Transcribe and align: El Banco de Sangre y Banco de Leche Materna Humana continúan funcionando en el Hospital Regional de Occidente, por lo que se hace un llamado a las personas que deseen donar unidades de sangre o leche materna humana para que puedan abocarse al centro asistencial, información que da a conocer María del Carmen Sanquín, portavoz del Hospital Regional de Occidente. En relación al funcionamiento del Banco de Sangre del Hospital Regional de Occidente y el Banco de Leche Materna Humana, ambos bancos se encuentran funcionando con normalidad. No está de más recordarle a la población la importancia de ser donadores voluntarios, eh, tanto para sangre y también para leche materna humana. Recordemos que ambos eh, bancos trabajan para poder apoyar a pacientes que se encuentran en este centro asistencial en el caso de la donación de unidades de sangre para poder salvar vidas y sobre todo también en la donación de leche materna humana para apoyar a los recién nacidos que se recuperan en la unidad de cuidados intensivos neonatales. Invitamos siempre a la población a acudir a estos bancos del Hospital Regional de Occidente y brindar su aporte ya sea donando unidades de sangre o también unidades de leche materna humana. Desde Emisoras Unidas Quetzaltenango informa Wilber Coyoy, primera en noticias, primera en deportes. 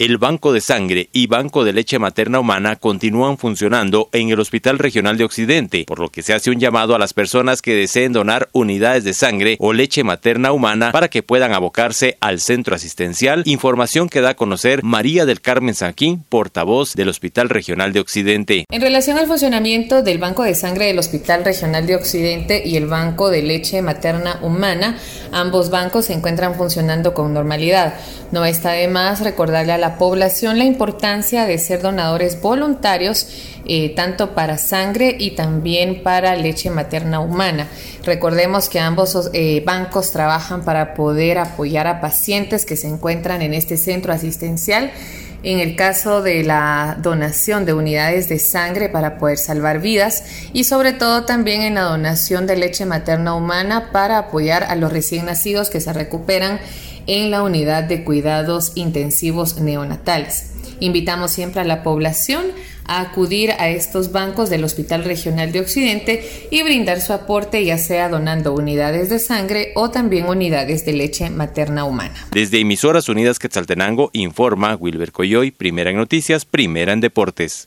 El 0.00 0.16
Banco 0.16 0.54
de 0.54 0.62
Sangre 0.62 1.10
y 1.12 1.26
Banco 1.26 1.62
de 1.62 1.74
Leche 1.74 1.98
Materna 1.98 2.40
Humana 2.40 2.76
continúan 2.76 3.36
funcionando 3.36 4.08
en 4.12 4.30
el 4.30 4.40
Hospital 4.40 4.78
Regional 4.78 5.18
de 5.18 5.24
Occidente, 5.24 5.84
por 5.86 5.98
lo 5.98 6.08
que 6.08 6.22
se 6.22 6.32
hace 6.32 6.50
un 6.50 6.58
llamado 6.58 6.94
a 6.94 6.98
las 6.98 7.12
personas 7.12 7.60
que 7.60 7.74
deseen 7.74 8.14
donar 8.14 8.48
unidades 8.52 9.04
de 9.04 9.12
sangre 9.12 9.58
o 9.60 9.74
leche 9.74 10.02
materna 10.02 10.52
humana 10.52 10.90
para 10.90 11.08
que 11.08 11.22
puedan 11.22 11.52
abocarse 11.52 12.16
al 12.22 12.40
centro 12.40 12.74
asistencial, 12.74 13.42
información 13.44 14.08
que 14.08 14.22
da 14.22 14.30
a 14.30 14.36
conocer 14.36 14.82
María 14.82 15.26
del 15.26 15.42
Carmen 15.42 15.74
Sanquín, 15.74 16.24
portavoz 16.30 16.94
del 16.94 17.10
Hospital 17.10 17.50
Regional 17.50 17.92
de 17.92 18.00
Occidente. 18.00 18.64
En 18.70 18.80
relación 18.80 19.18
al 19.18 19.26
funcionamiento 19.26 20.02
del 20.02 20.16
Banco 20.16 20.44
de 20.44 20.54
Sangre 20.54 20.86
del 20.86 20.98
Hospital 20.98 21.44
Regional 21.44 21.86
de 21.86 21.96
Occidente 21.96 22.62
y 22.64 22.78
el 22.78 22.86
Banco 22.86 23.28
de 23.28 23.42
Leche 23.42 23.82
Materna 23.82 24.38
Humana, 24.40 24.96
ambos 25.30 25.68
bancos 25.68 26.06
se 26.06 26.14
encuentran 26.14 26.54
funcionando 26.54 27.12
con 27.12 27.34
normalidad. 27.34 27.96
No 28.32 28.46
está 28.46 28.70
de 28.70 28.88
más 28.88 29.20
recordarle 29.20 29.72
a 29.72 29.78
la 29.78 29.89
población 29.98 30.58
la 30.58 30.64
importancia 30.64 31.46
de 31.46 31.58
ser 31.58 31.82
donadores 31.82 32.40
voluntarios, 32.40 33.26
eh, 33.66 33.94
tanto 33.94 34.34
para 34.34 34.58
sangre 34.58 35.16
y 35.18 35.32
también 35.32 36.02
para 36.02 36.36
leche 36.36 36.70
materna 36.70 37.20
humana. 37.20 37.68
Recordemos 38.04 38.68
que 38.68 38.80
ambos 38.80 39.30
eh, 39.32 39.62
bancos 39.64 40.12
trabajan 40.12 40.64
para 40.64 40.94
poder 40.94 41.38
apoyar 41.38 41.86
a 41.86 42.00
pacientes 42.00 42.64
que 42.64 42.76
se 42.76 42.88
encuentran 42.88 43.42
en 43.42 43.54
este 43.54 43.76
centro 43.76 44.12
asistencial 44.12 44.90
en 45.42 45.58
el 45.58 45.76
caso 45.76 46.22
de 46.22 46.42
la 46.42 46.98
donación 47.00 47.64
de 47.64 47.72
unidades 47.72 48.28
de 48.28 48.38
sangre 48.38 48.88
para 48.88 49.18
poder 49.18 49.38
salvar 49.38 49.80
vidas 49.80 50.24
y 50.52 50.64
sobre 50.64 50.92
todo 50.92 51.24
también 51.24 51.62
en 51.62 51.74
la 51.74 51.82
donación 51.82 52.46
de 52.46 52.56
leche 52.56 52.84
materna 52.84 53.34
humana 53.34 53.90
para 53.92 54.18
apoyar 54.18 54.64
a 54.64 54.76
los 54.76 54.92
recién 54.92 55.26
nacidos 55.26 55.70
que 55.70 55.80
se 55.80 55.92
recuperan 55.92 56.60
en 57.06 57.30
la 57.30 57.42
unidad 57.42 57.84
de 57.84 58.04
cuidados 58.04 58.72
intensivos 58.74 59.58
neonatales. 59.58 60.50
Invitamos 60.80 61.30
siempre 61.30 61.60
a 61.60 61.64
la 61.64 61.82
población 61.82 62.46
a 62.86 63.00
acudir 63.02 63.52
a 63.52 63.68
estos 63.68 64.10
bancos 64.10 64.50
del 64.50 64.64
Hospital 64.64 65.04
Regional 65.04 65.52
de 65.52 65.60
Occidente 65.60 66.48
y 66.50 66.62
brindar 66.62 67.00
su 67.00 67.12
aporte 67.12 67.64
ya 67.64 67.78
sea 67.78 68.08
donando 68.08 68.52
unidades 68.52 69.08
de 69.10 69.18
sangre 69.20 69.72
o 69.76 69.90
también 69.90 70.26
unidades 70.26 70.84
de 70.84 70.94
leche 70.94 71.30
materna 71.30 71.84
humana. 71.84 72.14
Desde 72.32 72.58
Emisoras 72.58 73.08
Unidas 73.08 73.38
Quetzaltenango 73.38 74.10
informa 74.12 74.74
Wilber 74.74 75.12
Coyoy, 75.12 75.52
primera 75.52 75.90
en 75.90 75.96
noticias, 75.96 76.44
primera 76.44 76.92
en 76.92 77.00
deportes. 77.00 77.58